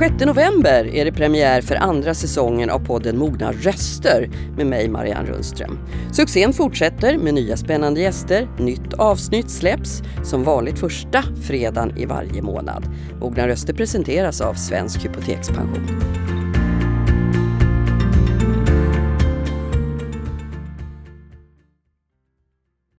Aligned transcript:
6 0.00 0.24
november 0.24 0.94
är 0.94 1.04
det 1.04 1.12
premiär 1.12 1.60
för 1.60 1.74
andra 1.74 2.14
säsongen 2.14 2.70
av 2.70 2.78
podden 2.78 3.18
Mogna 3.18 3.52
röster 3.52 4.30
med 4.56 4.66
mig 4.66 4.88
Marianne 4.88 5.30
Rundström. 5.30 5.78
Succén 6.12 6.52
fortsätter 6.52 7.18
med 7.18 7.34
nya 7.34 7.56
spännande 7.56 8.00
gäster. 8.00 8.48
Nytt 8.58 8.94
avsnitt 8.94 9.50
släpps 9.50 10.02
som 10.24 10.44
vanligt 10.44 10.78
första 10.78 11.22
fredagen 11.42 11.98
i 11.98 12.06
varje 12.06 12.42
månad. 12.42 12.84
Mogna 13.20 13.48
röster 13.48 13.74
presenteras 13.74 14.40
av 14.40 14.54
Svensk 14.54 15.04
Hypotekspension. 15.04 16.39